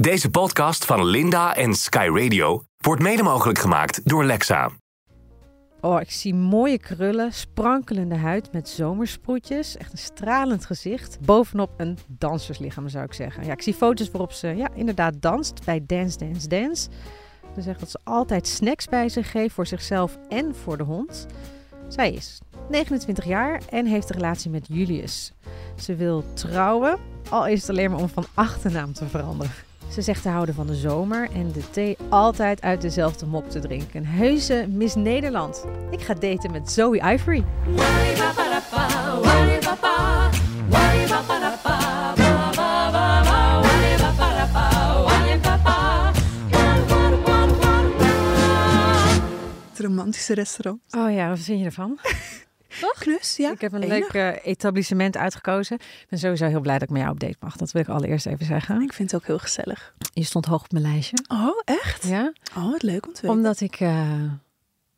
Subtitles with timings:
[0.00, 4.70] Deze podcast van Linda en Sky Radio wordt mede mogelijk gemaakt door Lexa.
[5.80, 9.76] Oh, ik zie mooie krullen, sprankelende huid met zomersproetjes.
[9.76, 11.18] Echt een stralend gezicht.
[11.20, 13.44] Bovenop een danserslichaam, zou ik zeggen.
[13.44, 16.88] Ja, ik zie foto's waarop ze ja, inderdaad danst bij Dance Dance Dance.
[17.54, 21.26] Ze zegt dat ze altijd snacks bij zich geeft voor zichzelf en voor de hond.
[21.88, 25.32] Zij is 29 jaar en heeft een relatie met Julius.
[25.76, 26.98] Ze wil trouwen,
[27.30, 29.68] al is het alleen maar om van achternaam te veranderen.
[29.90, 33.58] Ze zegt te houden van de zomer en de thee altijd uit dezelfde mok te
[33.58, 34.00] drinken.
[34.00, 35.66] Een heuse Miss Nederland.
[35.90, 37.44] Ik ga daten met Zoe Ivory.
[49.70, 50.80] Het romantische restaurant.
[50.90, 51.98] Oh ja, wat vind je ervan?
[52.80, 52.98] Toch?
[52.98, 53.50] Knus, ja.
[53.52, 54.12] Ik heb een Enig.
[54.12, 55.76] leuk eh, etablissement uitgekozen.
[55.76, 57.56] Ik ben sowieso heel blij dat ik met jou op date mag.
[57.56, 58.82] Dat wil ik allereerst even zeggen.
[58.82, 59.94] Ik vind het ook heel gezellig.
[60.12, 61.16] Je stond hoog op mijn lijstje.
[61.28, 62.06] Oh, echt?
[62.06, 63.36] Ja, Oh, wat leuk om te weten.
[63.36, 64.22] omdat ik eh,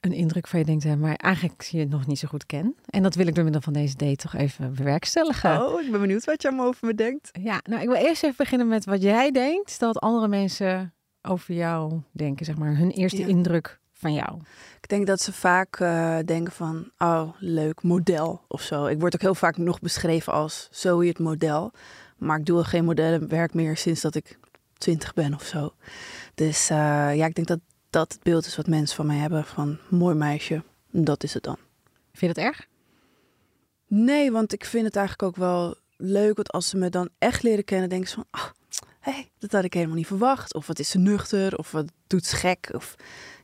[0.01, 2.47] een indruk van je denk te hebben, maar eigenlijk je het nog niet zo goed
[2.47, 2.75] ken.
[2.87, 5.67] En dat wil ik door middel van deze date toch even bewerkstelligen.
[5.67, 7.31] Oh, ik ben benieuwd wat je allemaal over me denkt.
[7.41, 11.55] Ja, nou, ik wil eerst even beginnen met wat jij denkt dat andere mensen over
[11.55, 13.27] jou denken, zeg maar, hun eerste Ja.
[13.27, 14.39] indruk van jou.
[14.81, 18.87] Ik denk dat ze vaak eh, denken van, oh, leuk, model of zo.
[18.87, 21.73] Ik word ook heel vaak nog beschreven als Zoe het model.
[22.19, 24.39] Maar ik doe al geen modellenwerk meer sinds dat ik
[24.79, 25.73] twintig ben of zo.
[26.35, 26.77] Dus eh,
[27.17, 29.45] ja, ik denk dat dat het beeld is wat mensen van mij hebben.
[29.45, 31.57] Van, mooi meisje, dat is het dan.
[32.13, 32.67] Vind je dat erg?
[33.87, 36.37] Nee, want ik vind het eigenlijk ook wel leuk.
[36.37, 38.27] Want als ze me dan echt leren kennen, denken ze van...
[38.31, 38.51] Ah,
[39.01, 40.55] hé, dat had ik helemaal niet verwacht.
[40.55, 41.59] Of wat is ze nuchter?
[41.59, 42.71] Of wat doet ze gek?
[42.75, 42.95] Of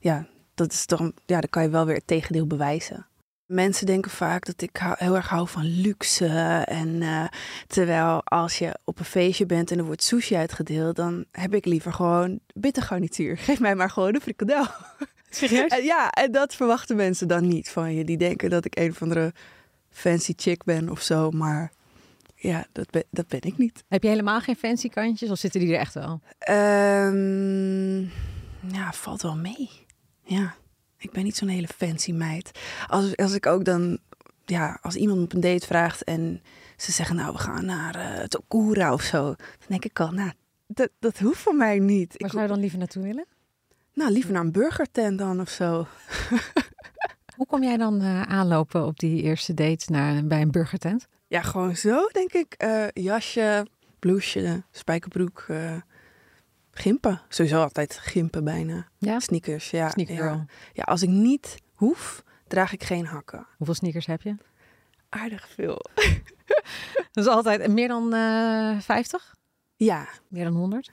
[0.00, 0.26] ja,
[0.58, 3.06] dat is dan, ja, dan kan je wel weer het tegendeel bewijzen.
[3.46, 6.26] Mensen denken vaak dat ik heel erg hou van luxe.
[6.64, 7.24] En eh,
[7.66, 10.96] terwijl als je op een feestje bent en er wordt sushi uitgedeeld...
[10.96, 13.38] dan heb ik liever gewoon bittergarnituur.
[13.48, 14.66] Geef mij maar gewoon een frikandel.
[15.30, 15.70] Serieus?
[15.70, 18.04] En ja, en dat verwachten mensen dan niet van je.
[18.04, 19.32] Die denken dat ik een of andere
[19.90, 21.30] fancy chick ben of zo.
[21.30, 21.72] Maar
[22.34, 23.84] ja, dat ben, dat ben ik niet.
[23.88, 26.20] Heb je helemaal geen fancy kantjes of zitten die er echt wel?
[26.38, 28.00] Ehm,
[28.72, 29.86] ja, valt wel mee.
[30.28, 30.54] Ja,
[30.98, 32.50] ik ben niet zo'n hele fancy meid.
[32.86, 33.98] Als, als ik ook dan,
[34.44, 36.42] ja, als iemand op een date vraagt en
[36.76, 39.22] ze zeggen, nou, we gaan naar eh Tokura of zo.
[39.24, 40.32] Dan denk ik al, nou,
[40.66, 42.14] dat, dat hoeft voor mij niet.
[42.16, 43.26] Waar Ik, zou je dan liever naartoe willen?
[43.92, 45.86] nou, liever naar een burgertent dan of zo.
[47.36, 51.06] Hoe kom jij dan eh, aanlopen op die eerste date naar, bij een burgertent?
[51.26, 52.52] Ja, gewoon zo, denk ik.
[52.52, 53.66] Eh, jasje,
[53.98, 55.46] blouseje, spijkerbroek,
[56.78, 57.20] gimpen.
[57.28, 58.86] Sowieso altijd gimpen bijna.
[58.98, 59.90] Ja, Sneakers, ja.
[59.90, 60.82] sneaker ja.
[60.82, 63.46] als ik niet hoef, draag ik geen hakken.
[63.56, 64.34] Hoeveel sneakers heb je?
[65.08, 65.84] Aardig veel.
[67.12, 69.34] Dat is altijd meer dan eh 50?
[69.76, 70.90] Ja, Meer dan 100?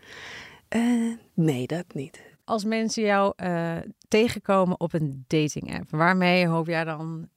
[0.68, 2.22] eh, nee, dat niet.
[2.44, 7.29] Als mensen jou eh, tegenkomen op een dating app, waarmee hoop jij dan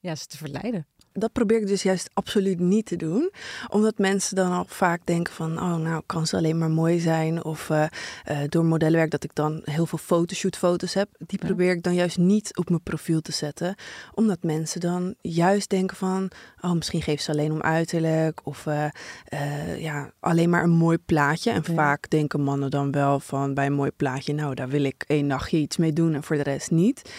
[0.00, 0.86] ja, ze te verleiden?
[1.12, 3.30] Dat probeer ik dus juist absoluut niet te doen.
[3.68, 5.58] Omdat mensen dan al vaak denken van...
[5.58, 7.44] oh, nou kan ze alleen maar mooi zijn.
[7.44, 7.84] Of eh,
[8.24, 11.08] eh, door modellenwerk dat ik dan heel veel fotoshootfoto's heb.
[11.18, 11.46] Die Ja.
[11.46, 13.74] probeer ik dan juist niet op mijn profiel te zetten.
[14.14, 16.30] Omdat mensen dan juist denken van...
[16.60, 18.40] oh, misschien geeft ze alleen om uiterlijk.
[18.44, 21.50] Of eh, ja, alleen maar een mooi plaatje.
[21.50, 21.72] En Ja.
[21.74, 24.32] vaak denken mannen dan wel van bij een mooi plaatje...
[24.34, 27.10] nou, daar wil ik één nachtje iets mee doen en voor de rest niet.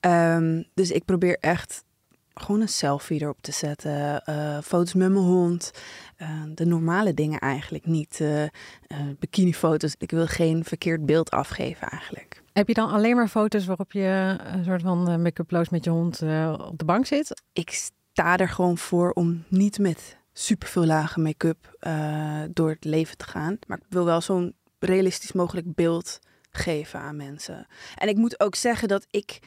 [0.00, 1.84] Ehm, dus ik probeer echt
[2.34, 4.24] gewoon een selfie erop te zetten.
[4.24, 5.70] eh, foto's met mijn hond.
[6.16, 8.20] eh, de normale dingen eigenlijk niet.
[8.20, 8.44] eh
[9.18, 9.94] bikinifoto's.
[9.98, 12.42] Ik wil geen verkeerd beeld afgeven eigenlijk.
[12.52, 16.22] Heb je dan alleen maar foto's waarop je een soort van make-uploos met je hond
[16.58, 17.42] op de bank zit?
[17.52, 21.76] Ik sta er gewoon voor om niet met superveel lage make-up
[22.50, 23.58] door het leven te gaan.
[23.66, 26.18] Maar ik wil wel zo'n realistisch mogelijk beeld
[26.50, 27.66] geven aan mensen.
[27.94, 29.38] En ik moet ook zeggen dat ik...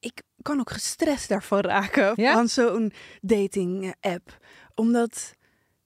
[0.00, 2.12] Ik kan ook gestrest daarvan raken.
[2.22, 2.32] Ja?
[2.32, 4.36] Van zo'n dating app.
[4.74, 5.36] Omdat...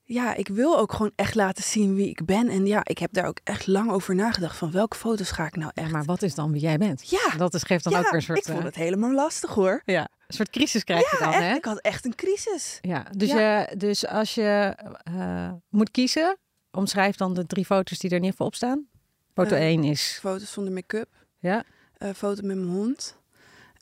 [0.05, 2.49] Ja, ik wil ook gewoon echt laten zien wie ik ben.
[2.49, 4.56] En ja, ik heb daar ook echt lang over nagedacht.
[4.56, 5.91] Van welke foto's ga ik nou echt...
[5.91, 7.11] maar wat is dan wie jij bent?
[7.11, 9.12] Ja, Dat is, geeft dan ja, ook weer een soort, ik vond eh, het helemaal
[9.12, 9.82] lastig hoor.
[9.85, 11.55] ja, een soort crisis krijg je Ja, dan, echt, hè?
[11.55, 12.79] ik had echt een crisis.
[12.81, 13.59] Ja, dus, Ja.
[13.61, 16.38] Je, dus als je eh, moet kiezen,
[16.70, 18.88] omschrijf dan de drie foto's die er in ieder geval op staan.
[19.35, 21.09] Foto Eh, 1 is, Foto's zonder make-up.
[21.38, 21.64] ja,
[21.97, 23.20] eh, foto met mijn hond.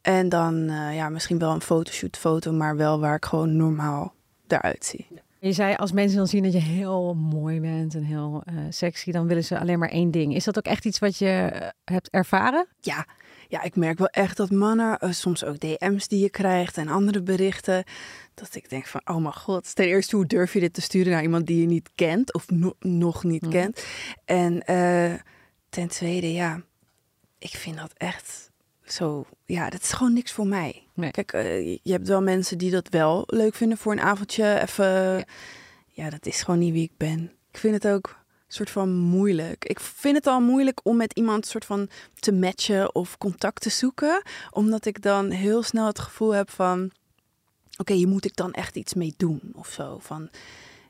[0.02, 4.14] En dan eh, ja, misschien wel een fotoshoot foto, maar wel waar ik gewoon normaal
[4.46, 5.06] eruit zie.
[5.40, 9.10] Je zei als mensen dan zien dat je heel mooi bent en heel uh, sexy,
[9.10, 10.34] dan willen ze alleen maar één ding.
[10.34, 12.66] Is dat ook echt iets wat je eh, hebt ervaren?
[12.80, 13.06] Ja,
[13.48, 16.88] ja, ik merk wel echt dat mannen, uh, soms ook DM's die je krijgt en
[16.88, 17.84] andere berichten,
[18.34, 21.12] dat ik denk van, oh mijn god, ten eerste, hoe durf je dit te sturen
[21.12, 23.50] naar iemand die je niet kent of no nog niet mm.
[23.50, 23.84] kent?
[24.24, 24.62] En
[25.68, 26.62] ten tweede, ja,
[27.38, 28.49] ik vind dat echt
[28.92, 30.82] zo, ja, dat is gewoon niks voor mij.
[31.10, 34.60] Kijk, uh, je hebt wel mensen die dat wel leuk vinden voor een avondje.
[34.60, 35.24] Even, ja.
[35.86, 36.10] ja.
[36.10, 37.32] dat is gewoon niet wie ik ben.
[37.50, 38.18] Ik vind het ook
[38.52, 39.64] soort van moeilijk.
[39.64, 41.88] Ik vind het al moeilijk om met iemand soort van
[42.18, 46.84] te matchen of contact te zoeken, omdat ik dan heel snel het gevoel heb van,
[46.84, 49.98] oké, okay, hier moet ik dan echt iets mee doen of zo.
[49.98, 50.28] Van,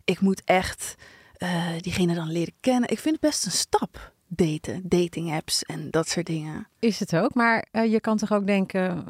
[0.05, 0.95] ik moet echt
[1.39, 2.91] uh, diegene dan leren kennen.
[2.91, 6.69] Ik vind het best een stap daten, dating apps en dat soort dingen.
[6.79, 9.05] Is het ook, maar uh, je kan toch ook denken,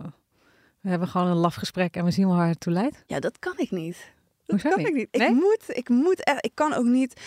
[0.81, 3.03] we hebben gewoon een laf gesprek en we zien wel waar het toe leidt?
[3.07, 4.13] Ja, dat kan ik niet.
[4.47, 4.87] Dat kan niet?
[4.87, 5.09] ik niet.
[5.11, 7.21] Ik moet, ik moet echt, ik kan ook niet.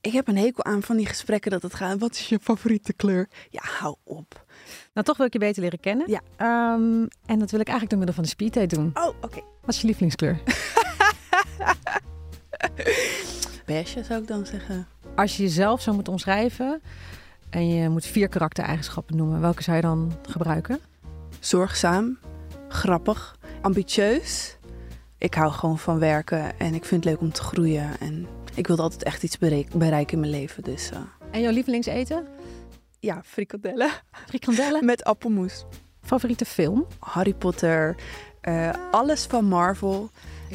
[0.00, 1.98] Ik heb een hekel aan van die gesprekken dat het gaat.
[1.98, 3.28] Wat is je favoriete kleur?
[3.50, 4.44] Ja, hou op.
[4.92, 6.10] Nou, toch wil ik je beter leren kennen.
[6.10, 6.20] Ja.
[6.74, 8.90] Um, en dat wil ik eigenlijk door middel van de speeddate doen.
[8.94, 9.26] Oh, oké.
[9.26, 9.42] Okay.
[9.60, 10.42] Wat is je lievelingskleur?
[13.66, 14.86] Beige zou ik dan zeggen.
[15.14, 16.82] Als je jezelf zou moeten omschrijven
[17.50, 20.78] en je moet vier karaktereigenschappen noemen, welke zou je dan gebruiken?
[21.40, 22.18] Zorgzaam,
[22.68, 24.58] grappig, ambitieus.
[25.18, 28.00] Ik hou gewoon van werken en ik vind het leuk om te groeien.
[28.00, 29.38] En ik wilde altijd echt iets
[29.72, 30.62] bereiken in mijn leven.
[30.62, 30.98] Dus, uh...
[31.30, 32.26] En jouw lievelingseten?
[33.00, 33.90] Ja, frikandellen.
[34.26, 34.84] Frikandellen?
[34.84, 35.64] Met appelmoes.
[36.02, 36.86] Favoriete film?
[36.98, 37.96] Harry Potter.
[38.42, 40.10] Uh, alles van Marvel.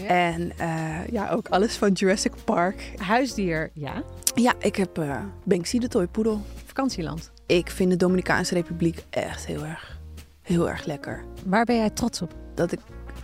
[0.07, 2.93] En uh, ja, ook alles van Jurassic Park.
[2.97, 4.03] Huisdier, ja?
[4.35, 5.05] Ja, ik heb
[5.43, 6.41] Banksy de toy poedel.
[6.71, 7.31] Vakantieland?
[7.45, 9.99] Ik vind de Dominicaanse Republiek echt heel erg,
[10.41, 11.23] heel erg lekker.
[11.45, 12.33] Waar ben jij trots op?
[12.55, 12.79] Dat ik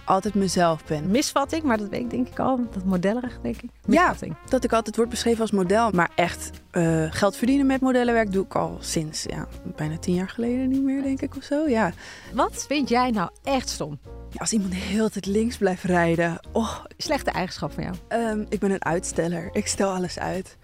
[0.05, 1.11] altijd mezelf ben.
[1.11, 2.59] Misvatting, maar dat weet ik denk ik al.
[2.71, 3.69] Dat modellerig, denk ik.
[3.85, 4.35] Misvatting.
[4.44, 5.91] Ja, dat ik altijd word beschreven als model.
[5.91, 10.29] Maar echt uh, geld verdienen met modellenwerk doe ik al sinds ja, bijna tien jaar
[10.29, 11.67] geleden niet meer, denk ik, of zo.
[11.67, 11.91] Ja.
[12.33, 14.00] Wat vind jij nou echt stom?
[14.29, 16.39] Ja, als iemand de hele tijd links blijft rijden.
[16.51, 16.83] Oh.
[16.97, 17.95] Slechte eigenschap van jou?
[18.23, 19.50] Um, ik ben een uitsteller.
[19.51, 20.57] Ik stel alles uit.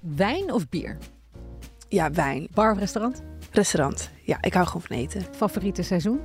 [0.00, 0.98] Wijn of bier?
[1.88, 2.48] Ja, wijn.
[2.54, 3.22] Bar of restaurant?
[3.50, 4.10] Restaurant.
[4.22, 5.24] Ja, ik hou gewoon van eten.
[5.36, 6.20] Favoriete seizoen?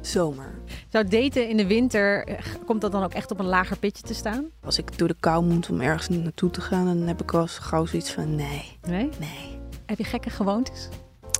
[0.00, 0.54] Zomer.
[0.88, 4.02] Zou daten in de winter, eh, komt dat dan ook echt op een lager pitje
[4.02, 4.50] te staan?
[4.64, 7.46] Als ik door de kou moet om ergens naartoe te gaan, dan heb ik wel
[7.46, 8.78] gauw zoiets van nee.
[8.88, 9.08] Nee?
[9.18, 9.58] Nee.
[9.86, 10.88] Heb je gekke gewoontes?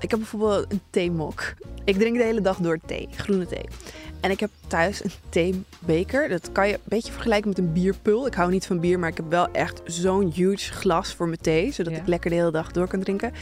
[0.00, 1.54] Ik heb bijvoorbeeld een theemok.
[1.84, 3.64] Ik drink de hele dag door thee, groene thee.
[4.26, 6.28] En ik heb thuis een theebeker.
[6.28, 8.26] Dat kan je een beetje vergelijken met een bierpul.
[8.26, 11.40] Ik hou niet van bier, maar ik heb wel echt zo'n huge glas voor mijn
[11.40, 11.72] thee.
[11.72, 13.32] Zodat ik lekker de hele dag door kan drinken.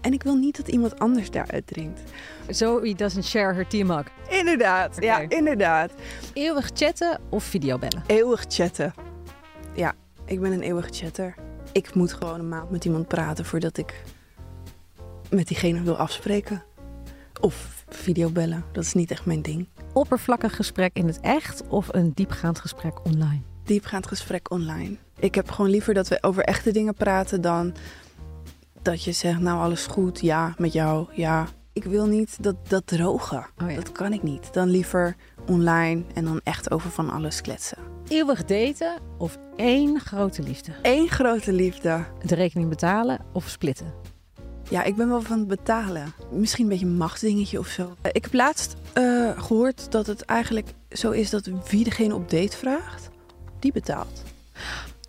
[0.00, 2.00] En ik wil niet dat iemand anders daaruit drinkt.
[2.48, 4.06] Zoe doesn't share her tea mug.
[4.28, 5.92] Inderdaad, ja, inderdaad.
[6.32, 8.02] Eeuwig chatten of videobellen?
[8.06, 8.94] Eeuwig chatten.
[9.74, 9.94] Ja,
[10.24, 11.34] ik ben een eeuwige chatter.
[11.72, 14.02] Ik moet gewoon een maand met iemand praten voordat ik
[15.30, 16.62] met diegene wil afspreken.
[17.40, 19.66] Of videobellen, dat is niet echt mijn ding.
[19.94, 23.40] Oppervlakkig gesprek in het echt of een diepgaand gesprek online?
[23.64, 24.96] Diepgaand gesprek online.
[25.18, 27.74] Ik heb gewoon liever dat we over echte dingen praten dan
[28.82, 31.46] dat je zegt, nou alles goed, ja, met jou, ja.
[31.72, 33.46] Ik wil niet dat, dat drogen.
[33.62, 33.76] Oh ja.
[33.76, 34.52] Dat kan ik niet.
[34.52, 37.78] Dan liever online en dan echt over van alles kletsen.
[38.08, 40.72] Eeuwig daten of één grote liefde?
[40.82, 42.04] Eén grote liefde.
[42.22, 44.13] De rekening betalen of splitten?
[44.70, 46.12] Ja, ik ben wel van het betalen.
[46.30, 47.96] Misschien een beetje een machtsdingetje of zo.
[48.12, 52.56] Ik heb laatst uh, gehoord dat het eigenlijk zo is dat wie degene op date
[52.56, 53.10] vraagt,
[53.58, 54.22] die betaalt.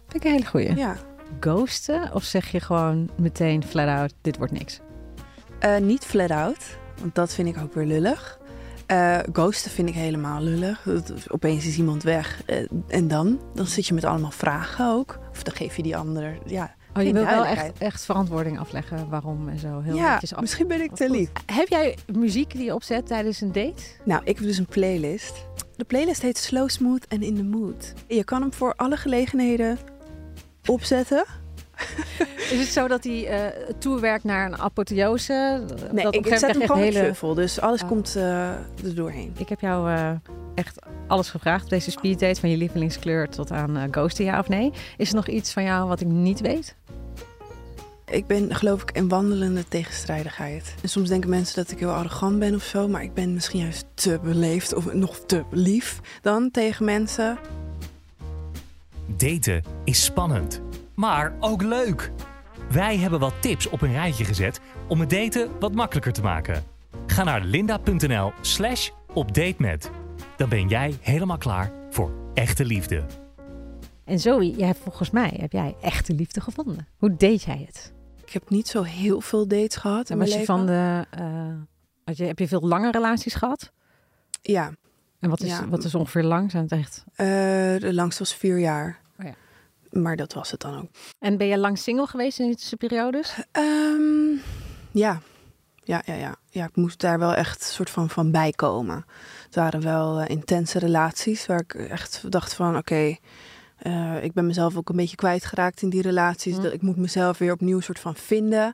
[0.07, 0.75] Vind ik een hele goeie.
[0.75, 0.98] Ja.
[1.40, 4.80] Ghosten of zeg je gewoon meteen flat out, dit wordt niks?
[5.66, 8.39] Uh, niet flat out, want dat vind ik ook weer lullig.
[8.91, 10.88] Uh, ghosten vind ik helemaal lullig.
[11.27, 12.41] Opeens is iemand weg.
[12.48, 13.39] Uh, en dan?
[13.53, 15.20] Dan zit je met allemaal vragen ook.
[15.32, 16.38] Of dan geef je die ander...
[16.46, 19.82] Ja, Oh, je wil wel echt, echt verantwoording afleggen waarom en zo.
[19.82, 21.32] Heel ja, misschien ben ik te lief.
[21.46, 23.84] Heb jij muziek die je opzet tijdens een date?
[24.04, 25.46] Nou, ik heb dus een playlist.
[25.75, 27.94] De playlist heet Slow Smooth and In The Mood.
[28.08, 29.78] Je kan hem voor alle gelegenheden
[30.66, 31.25] opzetten.
[32.51, 35.63] Is het zo dat hij uh, toewerkt naar een apotheose?
[35.91, 37.00] Nee, dat ik, ik zet hem gewoon hele...
[37.00, 37.88] shuffle, dus alles oh.
[37.88, 38.50] komt uh,
[38.84, 39.34] er doorheen.
[39.38, 40.12] Ik heb jou uh,
[40.55, 44.72] echt alles gevraagd deze speeddate, van je lievelingskleur tot aan uh, ghosten, ja of nee.
[44.98, 46.75] Is er nog iets van jou wat ik niet weet?
[48.05, 50.75] Ik ben geloof ik een wandelende tegenstrijdigheid.
[50.82, 53.60] En soms denken mensen dat ik heel arrogant ben of zo, maar ik ben misschien
[53.60, 57.38] juist te beleefd of nog te lief dan tegen mensen.
[59.17, 60.62] Daten is spannend,
[60.96, 62.12] maar ook leuk.
[62.72, 66.64] Wij hebben wat tips op een rijtje gezet om het daten wat makkelijker te maken.
[67.06, 69.90] Ga naar linda.nl/slash op date met.
[70.38, 73.04] Dan ben jij helemaal klaar voor echte liefde.
[74.04, 76.88] En Zoe, jij hebt volgens mij heb jij echte liefde gevonden.
[76.98, 77.94] Hoe deed jij het?
[78.25, 81.24] Ik heb niet zo heel veel dates gehad En was je van de, eh,
[82.06, 83.72] had je, heb je veel lange relaties gehad?
[84.42, 84.72] Ja,
[85.20, 85.68] En wat is, Ja.
[85.68, 86.52] wat is ongeveer lang?
[86.52, 87.04] Zijn het echt?
[87.16, 87.25] eh,
[87.80, 89.00] de langste was vier jaar.
[90.02, 90.90] Maar dat was het dan ook.
[91.20, 93.36] En ben je lang single geweest in die tussenperiodes?
[93.52, 94.36] Ehm,
[94.92, 95.22] ja.
[95.84, 96.36] Ja, ja, ja.
[96.50, 99.06] Ja, ik moest daar wel echt soort van van bijkomen.
[99.46, 102.78] Het waren wel eh, intense relaties waar ik echt dacht van...
[102.78, 103.16] oké,
[103.78, 106.56] eh, ik ben mezelf ook een beetje kwijtgeraakt in die relaties.
[106.56, 106.62] Hm.
[106.62, 108.74] Dat ik moet mezelf weer opnieuw soort van vinden.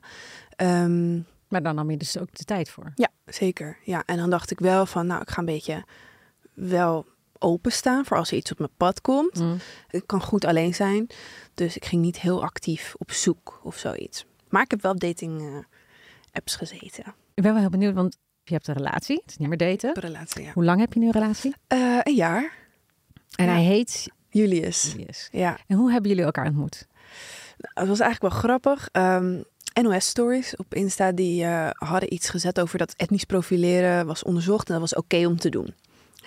[0.56, 2.92] Ehm, Maar dan nam je dus ook de tijd voor.
[2.94, 3.78] ja, zeker.
[3.84, 5.06] Ja, en dan dacht ik wel van...
[5.06, 5.84] nou, ik ga een beetje
[6.54, 7.06] wel
[7.42, 9.34] openstaan voor als er iets op mijn pad komt.
[9.38, 9.56] Mm.
[9.90, 11.06] Ik kan goed alleen zijn.
[11.54, 14.24] Dus ik ging niet heel actief op zoek of zoiets.
[14.48, 15.56] Maar ik heb wel op dating eh,
[16.32, 17.04] apps gezeten.
[17.34, 19.16] Ik ben wel heel benieuwd, want je hebt een relatie.
[19.20, 19.90] Het is niet meer daten.
[19.94, 20.52] Een relatie, ja.
[20.52, 21.54] Hoe lang heb je nu een relatie?
[21.66, 22.52] Eh, een jaar.
[23.34, 23.52] En Ja.
[23.52, 24.92] hij heet Julius.
[24.92, 25.28] Julius.
[25.32, 26.86] Ja, En hoe hebben jullie elkaar ontmoet?
[27.58, 28.88] het was eigenlijk wel grappig.
[28.92, 29.40] Ehm,
[29.82, 34.72] NOS-stories op Insta die eh, hadden iets gezet over dat etnisch profileren was onderzocht en
[34.72, 35.74] dat was oké om te doen.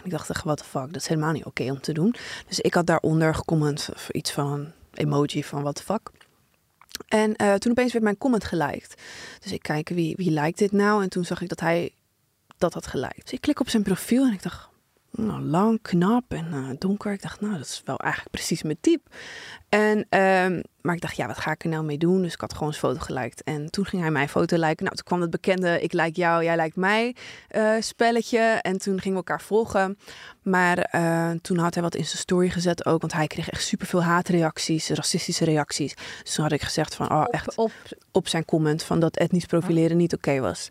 [0.06, 2.16] Ik dacht, wat de fuck, dat is helemaal niet oké om te doen.
[2.48, 6.10] Dus ik had daaronder gecomment iets van emoji van wat de fuck.
[7.08, 8.96] En eh, toen opeens werd mijn comment geliked.
[9.40, 11.04] Dus ik kijk, wie, wie liked dit nou?
[11.04, 11.92] En toen zag ik dat hij
[12.58, 13.24] dat had geliked.
[13.24, 14.68] Dus ik klik op zijn profiel en ik dacht,
[15.18, 17.12] nou, lang, knap en eh, donker.
[17.12, 19.10] Ik dacht, nou, dat is wel eigenlijk precies mijn type.
[19.70, 22.22] En, ehm, maar ik dacht, ja, wat ga ik er nou mee doen?
[22.22, 23.44] Dus ik had gewoon zijn foto geliked.
[23.44, 24.84] En toen ging hij mijn foto liken.
[24.84, 27.16] Nou, toen kwam het bekende, ik like jou, jij lijkt mij
[27.48, 28.40] eh, spelletje.
[28.40, 29.98] En toen gingen we elkaar volgen.
[30.42, 33.02] Maar eh, toen had hij wat in zijn story gezet ook.
[33.02, 35.96] Want hij kreeg echt superveel haatreacties, racistische reacties.
[36.24, 37.72] Dus toen had ik gezegd van, oh, echt op,
[38.12, 40.70] op zijn comment van dat etnisch profileren niet oké was.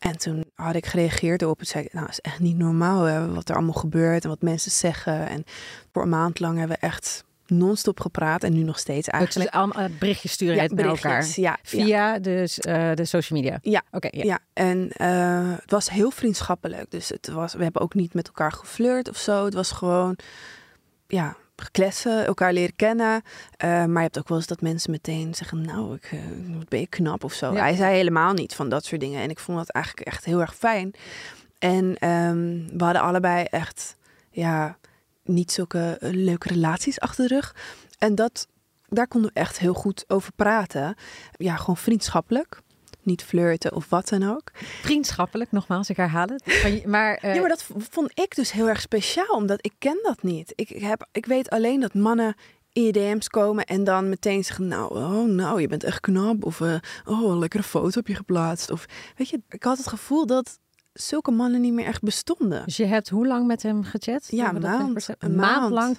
[0.00, 3.02] En toen had ik gereageerd erop en zei ik, nou, het is echt niet normaal
[3.02, 5.28] hè, wat er allemaal gebeurt en wat mensen zeggen.
[5.28, 5.44] En
[5.92, 9.50] voor een maand lang hebben we echt non-stop gepraat en nu nog steeds dus eigenlijk.
[9.50, 11.26] allemaal eh, berichtjes sturen je naar elkaar.
[11.26, 13.58] Ja, ja, Via dus, de social media?
[13.62, 13.82] Ja.
[13.90, 14.24] Oké, ja.
[14.24, 14.38] ja.
[14.52, 16.90] en eh, het was heel vriendschappelijk.
[16.90, 19.44] Dus het was, we hebben ook niet met elkaar geflirt of zo.
[19.44, 20.16] Het was gewoon,
[21.06, 23.22] ja, geklessen, elkaar leren kennen.
[23.56, 26.18] Eh, maar je hebt ook wel eens dat mensen meteen zeggen, nou, ik, eh,
[26.68, 27.52] ben je knap of zo.
[27.52, 27.60] Ja.
[27.60, 29.22] Hij zei helemaal niet van dat soort dingen.
[29.22, 30.94] En ik vond dat eigenlijk echt heel erg fijn.
[31.58, 33.96] En ehm, we hadden allebei echt,
[34.30, 34.78] ja,
[35.24, 37.54] niet zulke eh, leuke relaties achter de rug.
[37.98, 38.46] En dat,
[38.88, 40.94] daar konden we echt heel goed over praten.
[41.32, 42.60] Ja, gewoon vriendschappelijk.
[43.02, 44.50] Niet flirten of wat dan ook.
[44.82, 46.84] Vriendschappelijk, nogmaals, ik herhaal het.
[46.86, 50.22] Maar, eh, Ja, maar dat vond ik dus heel erg speciaal, omdat ik ken dat
[50.22, 50.52] niet.
[50.54, 52.34] Ik, heb, ik weet alleen dat mannen
[52.72, 56.44] in je DM's komen en dan meteen zeggen, nou, oh, nou, je bent echt knap.
[56.44, 58.70] Of, eh, oh, een lekkere foto heb je geplaatst.
[58.70, 60.58] Of, weet je, ik had het gevoel dat
[60.92, 62.64] zulke mannen niet meer echt bestonden.
[62.64, 64.26] Dus je hebt hoe lang met hem gechat?
[64.30, 65.02] Ja, dat maand.
[65.02, 65.16] 24/7?
[65.18, 65.72] Een Een maand maand.
[65.72, 65.96] lang,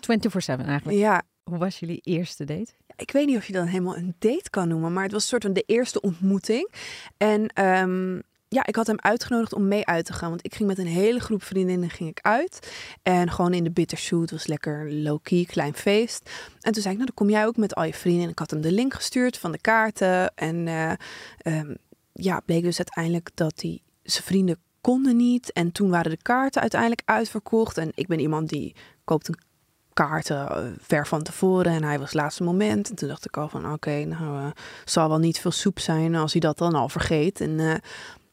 [0.62, 0.98] 24-7 eigenlijk.
[1.00, 2.74] Ja, Hoe was jullie eerste date?
[2.96, 5.43] ik weet niet of je dan helemaal een date kan noemen, maar het was soort
[5.43, 6.72] van de eerste ontmoeting.
[7.17, 10.70] En ehm, ja, ik had hem uitgenodigd om mee uit te gaan, want ik ging
[10.70, 12.72] met een hele groep vriendinnen ging ik uit.
[13.03, 16.29] En gewoon in de bittershoot was lekker low-key, klein feest.
[16.60, 18.24] En toen zei ik, nou dan kom jij ook met al je vrienden.
[18.24, 20.36] En ik had hem de link gestuurd van de kaarten.
[20.36, 20.91] En eh,
[21.38, 21.75] ehm,
[22.13, 25.53] ja, bleek dus uiteindelijk dat hij zijn vrienden konden niet.
[25.53, 27.77] En toen waren de kaarten uiteindelijk uitverkocht.
[27.77, 29.39] En ik ben iemand die koopt een
[29.93, 32.89] kaarten eh, ver van tevoren en hij was het laatste moment.
[32.89, 34.51] En toen dacht ik al van oké, nou eh,
[34.86, 37.41] zal wel niet veel soep zijn als hij dat dan al vergeet.
[37.41, 37.74] En eh,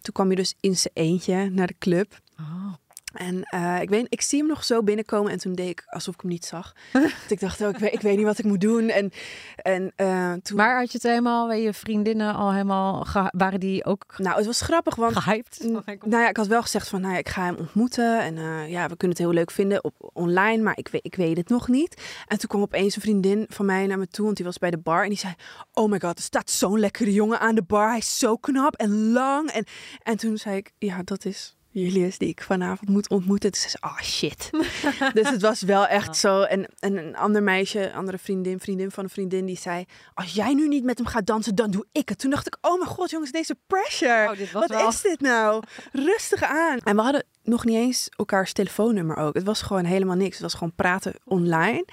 [0.00, 2.20] toen kwam hij dus in zijn eentje naar de club.
[2.40, 2.72] Oh.
[3.18, 6.14] En eh, ik weet, ik zie hem nog zo binnenkomen en toen deed ik alsof
[6.14, 6.74] ik hem niet zag.
[6.92, 8.88] Want ik dacht, oh, ik, weet, ik weet niet wat ik moet doen.
[8.88, 9.10] En,
[9.56, 14.14] en eh, toen, Maar had je het helemaal, je vriendinnen al helemaal, waren die ook
[14.16, 15.58] nou, het was grappig, want gehyped?
[15.62, 18.20] Mm, Nou ja, ik had wel gezegd van, nou ja, ik ga hem ontmoeten.
[18.20, 21.14] En eh, ja, we kunnen het heel leuk vinden op online, maar ik weet, ik
[21.14, 22.02] weet het nog niet.
[22.26, 24.70] En toen kwam opeens een vriendin van mij naar me toe, want die was bij
[24.70, 25.02] de bar.
[25.02, 25.34] En die zei,
[25.72, 27.88] oh my god, er staat zo'n lekkere jongen aan de bar.
[27.88, 29.50] Hij is zo knap en lang.
[29.50, 29.64] En,
[30.02, 33.50] en toen zei ik, ja, dat is Julius die ik vanavond moet ontmoeten.
[33.54, 34.50] Zei ze, oh shit.
[35.18, 36.42] dus het was wel echt zo.
[36.42, 39.84] En, en een ander meisje, andere vriendin, vriendin van een vriendin, die zei,
[40.14, 42.18] als jij nu niet met hem gaat dansen, dan doe ik het.
[42.18, 44.30] Toen dacht ik, oh mijn god jongens, deze pressure.
[44.30, 45.62] Oh, Wat wel- is dit nou?
[45.92, 46.78] Rustig aan.
[46.78, 49.34] En we hadden nog niet eens elkaars telefoonnummer ook.
[49.34, 50.32] Het was gewoon helemaal niks.
[50.32, 51.84] Het was gewoon praten online.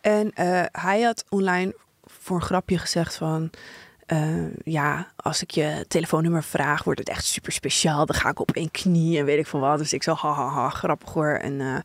[0.00, 1.74] En eh, hij had online
[2.04, 3.50] voor een grapje gezegd van...
[4.12, 8.06] eh, ja, als ik je telefoonnummer vraag, wordt het echt super speciaal.
[8.06, 9.78] Dan ga ik op één knie en weet ik veel wat.
[9.78, 11.34] Dus ik zo, ha, ha, ha, grappig hoor.
[11.34, 11.78] En, eh,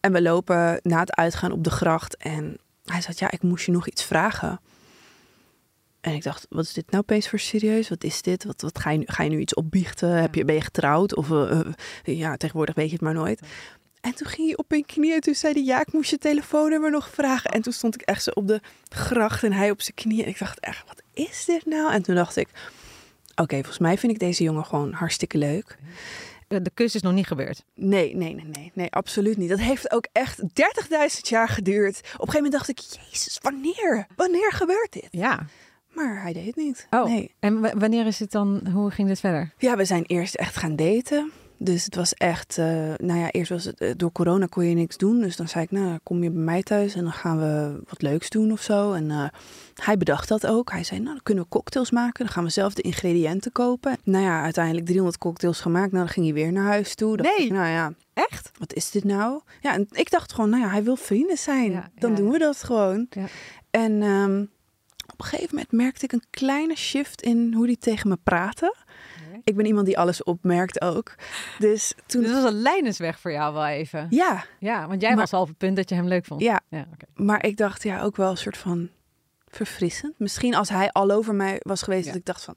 [0.00, 2.16] en we lopen na het uitgaan op de gracht.
[2.16, 4.60] En hij zei, ja, ik moest je nog iets vragen.
[6.00, 7.88] En ik dacht, wat is dit nou opeens voor serieus?
[7.88, 8.44] Wat is dit?
[8.44, 10.08] Wat, wat ga, je nu, ga je nu iets opbiechten?
[10.08, 11.14] Heb je, ben je getrouwd?
[11.14, 11.60] Of eh,
[12.02, 13.40] ja, tegenwoordig weet je het maar nooit.
[14.02, 16.18] En toen ging hij op een knieën en toen zei hij, ja, ik moest je
[16.18, 17.50] telefoonnummer nog vragen.
[17.50, 20.24] En toen stond ik echt zo op de gracht en hij op zijn knieën.
[20.24, 21.92] En ik dacht echt, wat is dit nou?
[21.92, 22.48] En toen dacht ik,
[23.34, 25.78] oké, volgens mij vind ik deze jongen gewoon hartstikke leuk.
[26.48, 27.64] De, de kus is nog niet gebeurd.
[27.74, 29.48] Nee, nee, nee, nee, nee, absoluut niet.
[29.48, 30.46] Dat heeft ook echt 30.000
[31.22, 31.96] jaar geduurd.
[31.98, 32.78] Op een gegeven moment dacht ik,
[33.10, 34.06] jezus, wanneer?
[34.16, 35.08] Wanneer gebeurt dit?
[35.10, 35.46] Ja.
[35.88, 36.86] Maar hij deed het niet.
[36.90, 37.34] Oh, Nee.
[37.38, 39.52] en wanneer is het dan, hoe ging dit verder?
[39.58, 41.32] Ja, we zijn eerst echt gaan daten.
[41.64, 42.66] Dus het was echt, eh,
[42.96, 45.20] nou ja, eerst was het, eh, door corona kon je niks doen.
[45.20, 48.02] Dus dan zei ik, nou, kom je bij mij thuis en dan gaan we wat
[48.02, 48.92] leuks doen of zo.
[48.92, 49.24] En eh,
[49.74, 50.70] hij bedacht dat ook.
[50.70, 52.24] Hij zei, nou, dan kunnen we cocktails maken.
[52.24, 53.96] Dan gaan we zelf de ingrediënten kopen.
[54.04, 55.92] Nou ja, uiteindelijk 300 cocktails gemaakt.
[55.92, 57.16] Nou, dan ging hij weer naar huis toe.
[57.16, 57.36] Nee.
[57.36, 58.50] ik, nou ja, Echt?
[58.58, 59.40] wat is dit nou?
[59.60, 61.70] Ja, en ik dacht gewoon, nou ja, hij wil vrienden zijn.
[61.70, 63.06] Ja, dan ja, doen we dat gewoon.
[63.10, 63.26] Ja.
[63.70, 64.40] En ehm,
[65.12, 68.74] op een gegeven moment merkte ik een kleine shift in hoe hij tegen me praatte.
[69.44, 71.14] Ik ben iemand die alles opmerkt ook.
[71.58, 72.22] Dus toen...
[72.22, 74.06] Dus was een lijnensweg voor jou wel even.
[74.10, 76.40] Ja, Ja, want jij Maar- was al op het punt dat je hem leuk vond.
[76.40, 76.60] ja,
[77.14, 78.88] maar ik dacht ja ook wel een soort van
[79.48, 80.18] verfrissend.
[80.18, 82.10] Misschien als hij al over mij was geweest, Ja.
[82.10, 82.54] dat ik dacht van,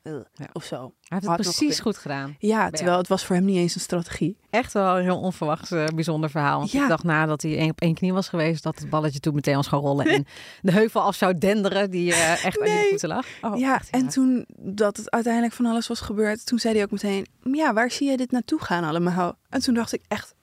[0.53, 0.93] of zo.
[1.05, 2.35] Hij heeft het precies goed gedaan.
[2.39, 4.37] Ja, terwijl het was voor hem niet eens een strategie.
[4.49, 6.57] Echt wel een heel onverwachts eh, bijzonder verhaal.
[6.59, 6.83] Want Ja.
[6.83, 9.55] ik dacht nadat hij één op één knie was geweest, dat het balletje toen meteen
[9.55, 10.05] was gaan rollen.
[10.05, 10.25] En
[10.61, 12.69] de heuvel af zou denderen die eh, echt Nee.
[12.83, 13.25] je voeten lag.
[13.41, 16.83] Oh, ja, echt, en toen dat het uiteindelijk van alles was gebeurd, toen zei hij
[16.83, 19.35] ook meteen, ja, waar zie jij dit naartoe gaan allemaal?
[19.49, 20.33] En toen dacht ik echt,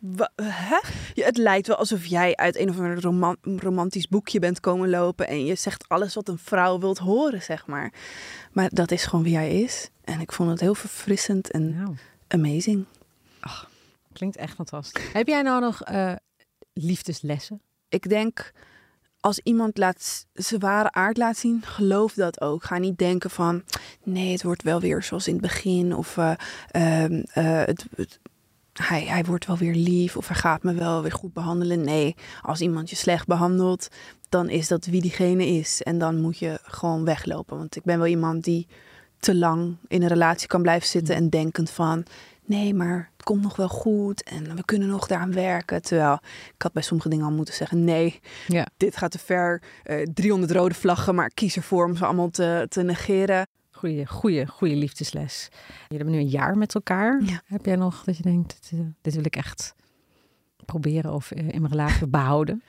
[0.42, 0.78] hè?
[1.14, 4.90] Ja, het lijkt wel alsof jij uit een of ander roman- romantisch boekje bent komen
[4.90, 7.92] lopen en je zegt alles wat een vrouw wilt horen, zeg maar.
[8.52, 9.90] Maar dat is gewoon wie hij is.
[10.04, 11.96] En ik vond het heel verfrissend en Nou,
[12.28, 12.84] amazing.
[14.12, 15.12] klinkt echt fantastisch.
[15.12, 16.12] Heb jij nou nog eh,
[16.72, 17.60] liefdeslessen?
[17.88, 18.52] ik denk,
[19.20, 22.64] als iemand laat, zijn ware aard laat zien, geloof dat ook.
[22.64, 23.62] Ga niet denken van,
[24.02, 25.94] nee, het wordt wel weer zoals in het begin.
[25.96, 26.32] Of eh,
[26.70, 28.20] ehm, eh, het, het-
[28.72, 30.16] hij, hij wordt wel weer lief.
[30.16, 31.80] Of hij gaat me wel weer goed behandelen.
[31.84, 33.88] Nee, als iemand je slecht behandelt,
[34.28, 35.82] dan is dat wie diegene is.
[35.82, 37.58] En dan moet je gewoon weglopen.
[37.58, 38.66] Want ik ben wel iemand die
[39.22, 42.04] te lang in een relatie kan blijven zitten en denkend van...
[42.44, 45.82] Nee, maar het komt nog wel goed en we kunnen nog daaraan werken.
[45.82, 46.18] Terwijl
[46.54, 47.84] ik had bij sommige dingen al moeten zeggen...
[47.84, 48.66] nee, Ja.
[48.76, 49.62] dit gaat te ver.
[49.82, 53.46] Eh 300 rode vlaggen, maar ik kies ervoor om ze allemaal te, te negeren.
[53.70, 55.48] Goeie, goeie, goeie liefdesles.
[55.50, 57.22] Jullie hebben nu een jaar met elkaar.
[57.24, 57.42] Ja.
[57.44, 59.74] Heb jij nog dat je denkt, dit, eh, dit wil ik echt
[60.64, 62.62] proberen of eh, in mijn relatie behouden?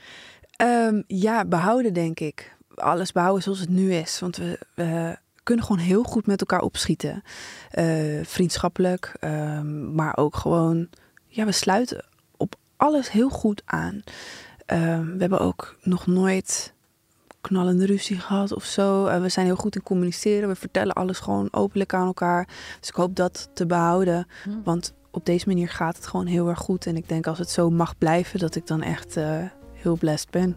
[0.56, 2.56] Ehm, ja, behouden denk ik.
[2.76, 4.20] Alles behouden zoals het nu is.
[4.20, 7.24] Want we, we kunnen gewoon heel goed met elkaar opschieten.
[7.70, 10.88] Eh, vriendschappelijk, ehm, maar ook gewoon...
[11.28, 12.06] Ja, we sluiten
[12.38, 14.02] op alles heel goed aan.
[14.66, 16.74] Ehm, we hebben ook nog nooit
[17.42, 19.06] knallende ruzie gehad of zo.
[19.06, 20.50] Eh, we zijn heel goed in communiceren.
[20.50, 22.48] We vertellen alles gewoon openlijk aan elkaar.
[22.80, 24.28] Dus ik hoop dat te behouden.
[24.64, 26.86] Want op deze manier gaat het gewoon heel erg goed.
[26.86, 30.30] En ik denk als het zo mag blijven, dat ik dan echt eh, heel blessed
[30.30, 30.56] ben.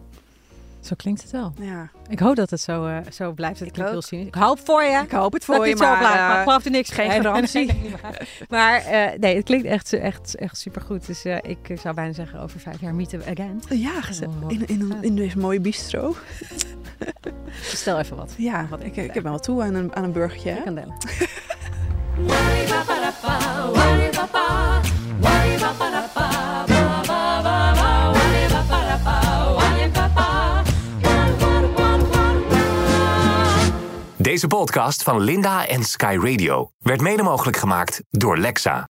[0.87, 1.53] Zo klinkt het wel.
[1.59, 1.89] Ja.
[2.09, 3.59] Ik hoop dat het zo, eh, zo blijft.
[3.59, 3.97] Het Ik klinkt ook.
[3.99, 4.27] heel cynisch.
[4.27, 5.01] Ik hoop voor je.
[5.03, 6.65] Ik hoop het Dat voor ik je, het zo maar, blijf, eh, maar ik geloof
[6.65, 7.65] er niks geen garantie.
[7.65, 8.17] Nee, nee, maar
[8.49, 11.05] maar eh, nee, het klinkt echt, echt, echt supergoed.
[11.07, 13.61] Dus eh, ik zou bijna zeggen, over vijf jaar meeten we again.
[13.69, 14.35] ja, gezellig.
[14.43, 16.15] Oh, in, in, in deze mooie bistro.
[17.61, 18.33] Stel even wat.
[18.37, 20.51] Ja, Wat ik, ik- ik heb wel toe aan een, aan een burgertje.
[20.51, 20.95] Ik kan delen.
[34.37, 38.87] Deze podcast van Linda en Sky Radio werd mede mogelijk gemaakt door Lexa.